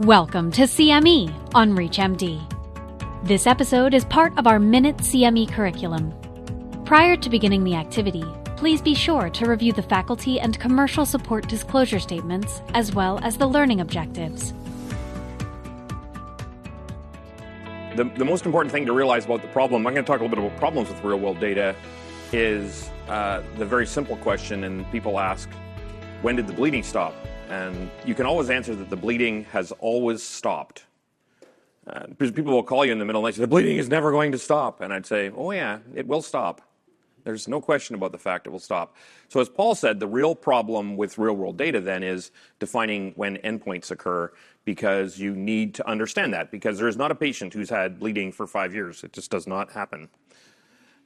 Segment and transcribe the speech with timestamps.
[0.00, 2.42] Welcome to CME on ReachMD.
[3.24, 6.12] This episode is part of our Minute CME curriculum.
[6.84, 8.24] Prior to beginning the activity,
[8.56, 13.36] please be sure to review the faculty and commercial support disclosure statements as well as
[13.36, 14.52] the learning objectives.
[17.94, 20.24] The, the most important thing to realize about the problem, I'm going to talk a
[20.24, 21.76] little bit about problems with real world data,
[22.32, 25.48] is uh, the very simple question, and people ask,
[26.22, 27.14] when did the bleeding stop?
[27.48, 30.84] And you can always answer that the bleeding has always stopped.
[31.86, 33.88] Uh, people will call you in the middle of the night, say, the bleeding is
[33.88, 34.80] never going to stop.
[34.80, 36.62] And I'd say, oh, yeah, it will stop.
[37.24, 38.96] There's no question about the fact it will stop.
[39.28, 43.38] So, as Paul said, the real problem with real world data then is defining when
[43.38, 44.30] endpoints occur
[44.64, 48.30] because you need to understand that because there is not a patient who's had bleeding
[48.30, 49.02] for five years.
[49.04, 50.08] It just does not happen.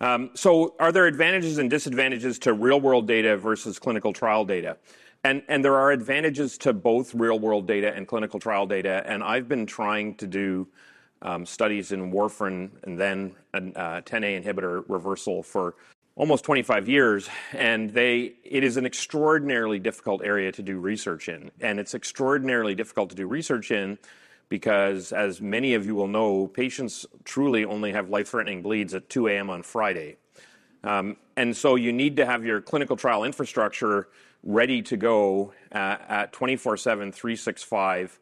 [0.00, 4.78] Um, so, are there advantages and disadvantages to real world data versus clinical trial data?
[5.26, 9.02] And, there are advantages to both real world data and clinical trial data.
[9.04, 10.68] And I've been trying to do
[11.20, 15.74] um, studies in warfarin and then a uh, 10A inhibitor reversal for
[16.14, 17.28] almost 25 years.
[17.52, 21.50] And it is an extraordinarily difficult area to do research in.
[21.60, 23.98] And it's extraordinarily difficult to do research in
[24.48, 29.08] because, as many of you will know, patients truly only have life threatening bleeds at
[29.08, 29.50] 2 a.m.
[29.50, 30.18] on Friday.
[30.86, 34.08] Um, and so you need to have your clinical trial infrastructure
[34.44, 38.18] ready to go uh, at 24 7, 365.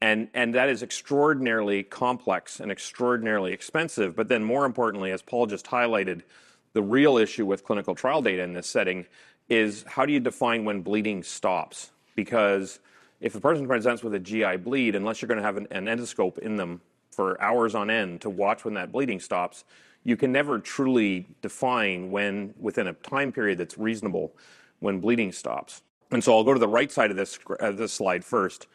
[0.00, 4.14] And, that is extraordinarily complex and extraordinarily expensive.
[4.14, 6.22] But then, more importantly, as Paul just highlighted,
[6.74, 9.06] the real issue with clinical trial data in this setting
[9.48, 11.90] is how do you define when bleeding stops?
[12.14, 12.78] Because
[13.20, 16.38] if a person presents with a GI bleed, unless you're going to have an endoscope
[16.38, 19.64] in them for hours on end to watch when that bleeding stops,
[20.06, 24.32] you can never truly define when, within a time period that's reasonable,
[24.78, 25.82] when bleeding stops.
[26.12, 28.68] And so I'll go to the right side of this, uh, this slide first.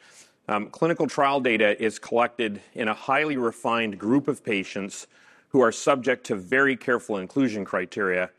[0.50, 5.08] Um, clinical trial data is collected in a highly refined group of patients
[5.48, 8.30] who are subject to very careful inclusion criteria.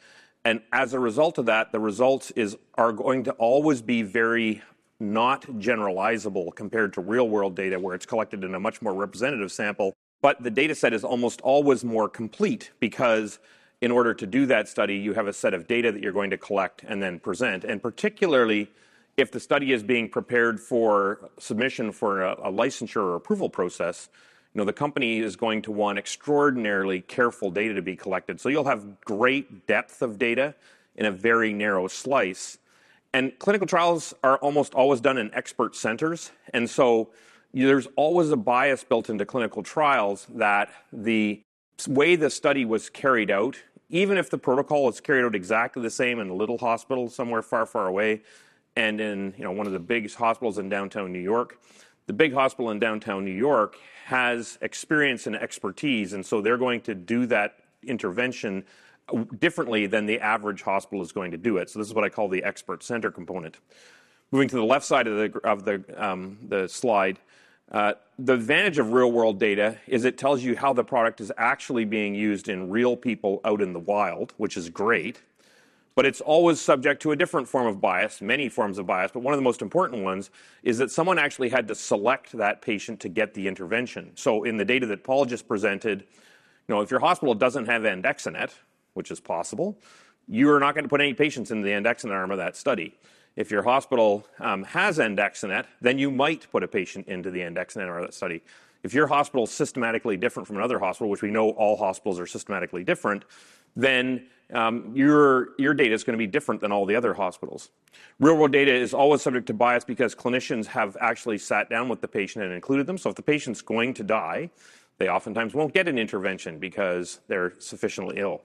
[0.44, 4.60] And as a result of that, the results is, are going to always be very
[5.00, 9.50] not generalizable compared to real world data where it's collected in a much more representative
[9.50, 9.94] sample.
[10.22, 13.38] But the data set is almost always more complete because
[13.82, 16.30] in order to do that study, you have a set of data that you're going
[16.30, 17.64] to collect and then present.
[17.64, 18.70] And particularly
[19.16, 24.08] if the study is being prepared for submission for a, a licensure or approval process,
[24.54, 28.40] you know, the company is going to want extraordinarily careful data to be collected.
[28.40, 30.54] So you'll have great depth of data
[30.94, 32.58] in a very narrow slice.
[33.12, 36.30] And clinical trials are almost always done in expert centers.
[36.54, 37.10] And so
[37.54, 41.42] there's always a bias built into clinical trials that the
[41.86, 43.56] way the study was carried out
[43.92, 47.42] even if the protocol is carried out exactly the same in a little hospital somewhere
[47.42, 48.22] far, far away,
[48.74, 51.58] and in you know one of the biggest hospitals in downtown New York,
[52.06, 53.76] the big hospital in downtown New York
[54.06, 58.64] has experience and expertise, and so they're going to do that intervention
[59.38, 61.68] differently than the average hospital is going to do it.
[61.68, 63.58] So this is what I call the expert center component.
[64.30, 67.18] Moving to the left side of the of the um, the slide.
[67.72, 71.32] Uh, the advantage of real world data is it tells you how the product is
[71.38, 75.22] actually being used in real people out in the wild, which is great.
[75.94, 79.10] But it's always subject to a different form of bias, many forms of bias.
[79.12, 80.30] But one of the most important ones
[80.62, 84.12] is that someone actually had to select that patient to get the intervention.
[84.16, 86.00] So in the data that Paul just presented,
[86.68, 88.50] you know, if your hospital doesn't have andexanet,
[88.94, 89.78] which is possible,
[90.28, 92.98] you are not going to put any patients in the andexanet arm of that study.
[93.36, 98.14] If your hospital um, has andexanet, then you might put a patient into the that
[98.14, 98.42] study.
[98.82, 102.26] If your hospital is systematically different from another hospital, which we know all hospitals are
[102.26, 103.24] systematically different,
[103.76, 107.70] then um, your, your data is going to be different than all the other hospitals.
[108.20, 112.00] Real world data is always subject to bias because clinicians have actually sat down with
[112.00, 112.98] the patient and included them.
[112.98, 114.50] So if the patient's going to die,
[114.98, 118.42] they oftentimes won't get an intervention because they're sufficiently ill.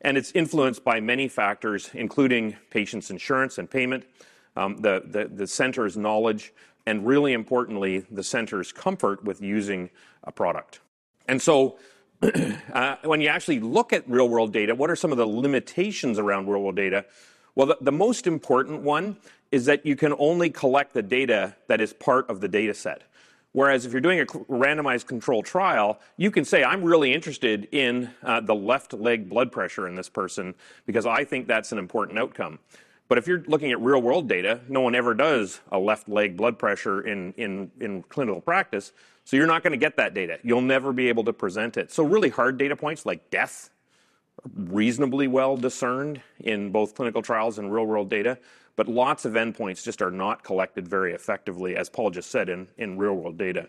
[0.00, 4.04] And it's influenced by many factors, including patient's insurance and payment,
[4.56, 6.52] um, the, the, the center's knowledge,
[6.86, 9.90] and really importantly, the center's comfort with using
[10.24, 10.80] a product.
[11.26, 11.78] And so,
[12.72, 16.18] uh, when you actually look at real world data, what are some of the limitations
[16.18, 17.04] around real world data?
[17.54, 19.16] Well, the, the most important one
[19.50, 23.02] is that you can only collect the data that is part of the data set.
[23.52, 28.10] Whereas if you're doing a randomized control trial, you can say, I'm really interested in
[28.22, 30.54] uh, the left leg blood pressure in this person
[30.86, 32.58] because I think that's an important outcome.
[33.08, 36.36] But if you're looking at real world data, no one ever does a left leg
[36.36, 38.92] blood pressure in, in, in clinical practice.
[39.24, 40.38] So you're not going to get that data.
[40.42, 41.90] You'll never be able to present it.
[41.90, 43.70] So, really hard data points like death,
[44.54, 48.38] reasonably well discerned in both clinical trials and real world data,
[48.76, 52.68] but lots of endpoints just are not collected very effectively, as Paul just said, in,
[52.76, 53.68] in real world data.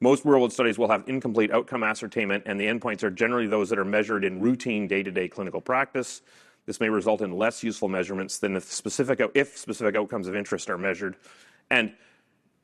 [0.00, 3.68] Most real world studies will have incomplete outcome ascertainment, and the endpoints are generally those
[3.70, 6.22] that are measured in routine day to day clinical practice.
[6.66, 10.70] This may result in less useful measurements than if specific, if specific outcomes of interest
[10.70, 11.16] are measured.
[11.70, 11.92] And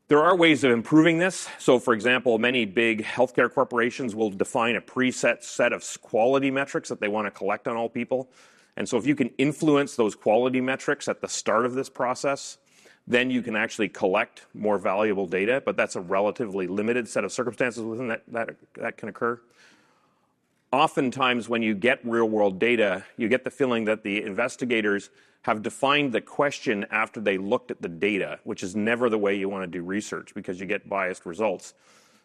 [0.09, 1.49] there are ways of improving this.
[1.59, 6.89] So, for example, many big healthcare corporations will define a preset set of quality metrics
[6.91, 8.31] that they want to collect on all people.
[8.77, 12.59] And so, if you can influence those quality metrics at the start of this process,
[13.07, 17.33] then you can actually collect more valuable data, but that's a relatively limited set of
[17.33, 19.41] circumstances within that that, that can occur.
[20.75, 25.09] Oftentimes, when you get real world data, you get the feeling that the investigators
[25.43, 29.37] have defined the question after they looked at the data, which is never the way
[29.37, 31.75] you want to do research because you get biased results.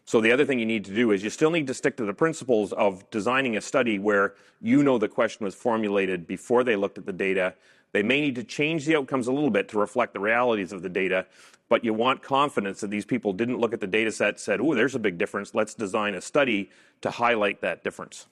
[0.04, 2.04] So, the other thing you need to do is you still need to stick to
[2.04, 6.74] the principles of designing a study where you know the question was formulated before they
[6.74, 7.54] looked at the data
[7.92, 10.82] they may need to change the outcomes a little bit to reflect the realities of
[10.82, 11.26] the data,
[11.68, 14.74] but you want confidence that these people didn't look at the data set, said, oh,
[14.74, 15.54] there's a big difference.
[15.54, 16.70] Let's design a study
[17.00, 18.26] to highlight that difference.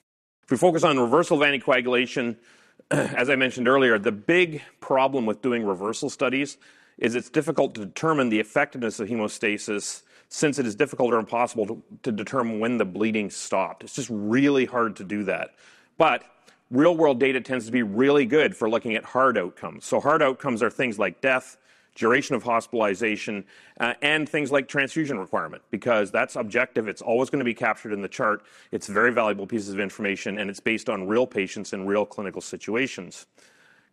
[0.48, 2.36] If we focus on reversal of anticoagulation,
[2.90, 6.56] as I mentioned earlier, the big problem with doing reversal studies
[6.96, 11.66] is it's difficult to determine the effectiveness of hemostasis since it is difficult or impossible
[11.66, 13.84] to, to determine when the bleeding stopped.
[13.84, 15.50] It's just really hard to do that.
[15.98, 16.24] But
[16.70, 19.84] real world data tends to be really good for looking at hard outcomes.
[19.84, 21.58] So, hard outcomes are things like death,
[21.98, 23.44] duration of hospitalization,
[23.80, 26.86] uh, and things like transfusion requirement, because that's objective.
[26.88, 28.42] It's always going to be captured in the chart.
[28.70, 32.40] It's very valuable pieces of information, and it's based on real patients in real clinical
[32.40, 33.26] situations.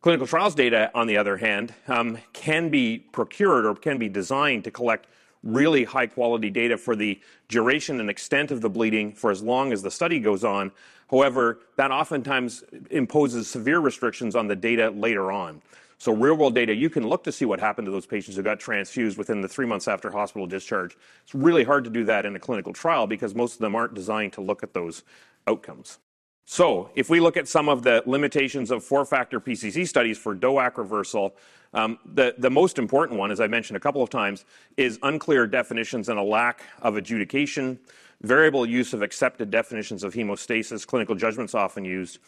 [0.01, 4.63] Clinical trials data, on the other hand, um, can be procured or can be designed
[4.63, 5.07] to collect
[5.41, 9.73] really high quality data for the duration and extent of the bleeding for as long
[9.73, 10.71] as the study goes on.
[11.09, 15.61] However, that oftentimes imposes severe restrictions on the data later on.
[16.05, 18.43] So, real world data, you can look to see what happened to those patients who
[18.43, 20.95] got transfused within the three months after hospital discharge.
[21.23, 23.95] It's really hard to do that in a clinical trial because most of them aren't
[23.95, 25.01] designed to look at those
[25.47, 25.97] outcomes.
[26.45, 30.35] So, if we look at some of the limitations of four factor PCC studies for
[30.35, 31.35] DOAC reversal,
[31.73, 34.45] um, the, the most important one, as I mentioned a couple of times,
[34.77, 37.79] is unclear definitions and a lack of adjudication,
[38.21, 42.19] variable use of accepted definitions of hemostasis, clinical judgments often used,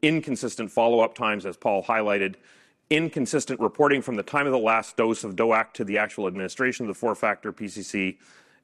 [0.00, 2.36] inconsistent follow up times, as Paul highlighted,
[2.90, 6.86] inconsistent reporting from the time of the last dose of DOAC to the actual administration
[6.86, 8.18] of the four factor PCC,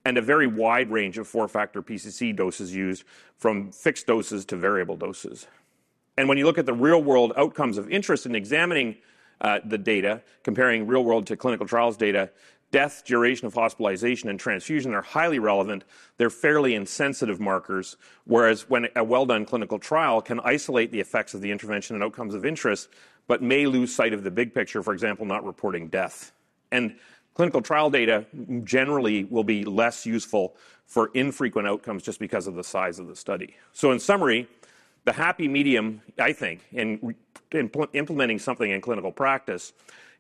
[0.04, 3.04] and a very wide range of four factor PCC doses used
[3.36, 5.46] from fixed doses to variable doses.
[6.16, 8.96] And when you look at the real world outcomes of interest in examining
[9.40, 12.30] uh, the data, comparing real world to clinical trials data,
[12.70, 15.84] death, duration of hospitalization, and transfusion are highly relevant.
[16.16, 21.34] They're fairly insensitive markers, whereas when a well done clinical trial can isolate the effects
[21.34, 22.88] of the intervention and outcomes of interest,
[23.26, 26.32] but may lose sight of the big picture, for example, not reporting death.
[26.70, 26.96] And
[27.34, 28.26] clinical trial data
[28.64, 33.16] generally will be less useful for infrequent outcomes just because of the size of the
[33.16, 33.56] study.
[33.72, 34.48] So, in summary,
[35.04, 37.14] the happy medium, I think, in,
[37.50, 39.72] in implementing something in clinical practice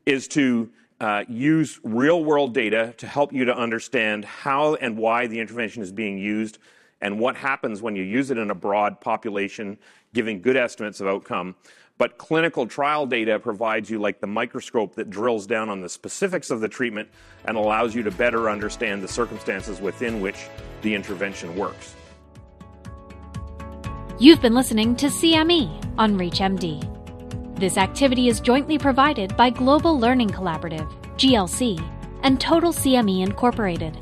[0.06, 0.70] is to
[1.00, 5.82] uh, use real world data to help you to understand how and why the intervention
[5.82, 6.58] is being used
[7.02, 9.76] and what happens when you use it in a broad population,
[10.14, 11.56] giving good estimates of outcome.
[11.98, 16.50] But clinical trial data provides you like the microscope that drills down on the specifics
[16.50, 17.10] of the treatment
[17.44, 20.46] and allows you to better understand the circumstances within which
[20.80, 21.94] the intervention works.
[24.18, 27.58] You've been listening to CME on ReachMD.
[27.58, 31.80] This activity is jointly provided by Global Learning Collaborative, GLC,
[32.22, 34.01] and Total CME Incorporated,